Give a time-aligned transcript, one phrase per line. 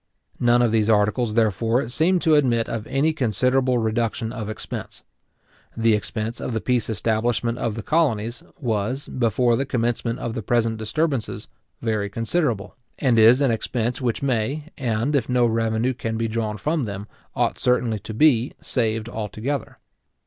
[0.39, 5.03] None of these articles, therefore, seem to admit of any considerable reduction of expense.
[5.77, 10.41] The expense of the peace establishment of the colonies was, before the commencement of the
[10.41, 11.49] present disturbances,
[11.83, 16.57] very considerable, and is an expense which may, and, if no revenue can be drawn
[16.57, 17.05] from them,
[17.35, 19.77] ought certainly to be saved altogether.